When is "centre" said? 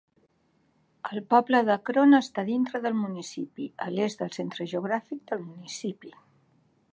4.39-4.69